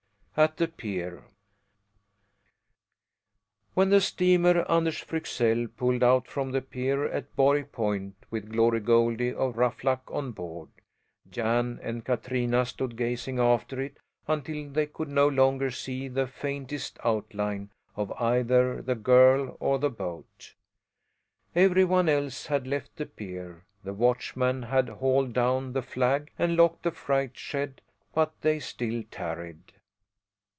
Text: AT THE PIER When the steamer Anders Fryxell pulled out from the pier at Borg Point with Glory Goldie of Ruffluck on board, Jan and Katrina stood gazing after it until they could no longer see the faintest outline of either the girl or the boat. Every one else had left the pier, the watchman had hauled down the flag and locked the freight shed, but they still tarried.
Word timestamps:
AT 0.37 0.55
THE 0.55 0.69
PIER 0.69 1.25
When 3.73 3.89
the 3.89 3.99
steamer 3.99 4.61
Anders 4.71 4.99
Fryxell 5.03 5.67
pulled 5.75 6.03
out 6.03 6.25
from 6.25 6.51
the 6.51 6.61
pier 6.61 7.03
at 7.03 7.35
Borg 7.35 7.73
Point 7.73 8.15
with 8.31 8.49
Glory 8.49 8.79
Goldie 8.79 9.33
of 9.33 9.57
Ruffluck 9.57 10.09
on 10.09 10.31
board, 10.31 10.69
Jan 11.29 11.81
and 11.83 12.05
Katrina 12.05 12.65
stood 12.65 12.95
gazing 12.95 13.39
after 13.39 13.81
it 13.81 13.97
until 14.25 14.69
they 14.69 14.85
could 14.85 15.09
no 15.09 15.27
longer 15.27 15.69
see 15.69 16.07
the 16.07 16.27
faintest 16.27 16.97
outline 17.03 17.69
of 17.97 18.13
either 18.13 18.81
the 18.81 18.95
girl 18.95 19.57
or 19.59 19.79
the 19.79 19.89
boat. 19.89 20.53
Every 21.53 21.83
one 21.83 22.07
else 22.07 22.45
had 22.45 22.65
left 22.65 22.95
the 22.95 23.05
pier, 23.05 23.65
the 23.83 23.93
watchman 23.93 24.63
had 24.63 24.87
hauled 24.87 25.33
down 25.33 25.73
the 25.73 25.81
flag 25.83 26.31
and 26.39 26.55
locked 26.55 26.83
the 26.83 26.91
freight 26.91 27.35
shed, 27.37 27.81
but 28.13 28.31
they 28.39 28.59
still 28.59 29.03
tarried. 29.11 29.73